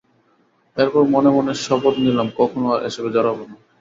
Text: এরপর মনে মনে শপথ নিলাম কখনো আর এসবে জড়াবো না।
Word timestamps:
এরপর 0.77 1.03
মনে 1.13 1.29
মনে 1.37 1.53
শপথ 1.63 1.95
নিলাম 2.05 2.27
কখনো 2.39 2.67
আর 2.73 2.79
এসবে 2.87 3.09
জড়াবো 3.15 3.43
না। 3.43 3.55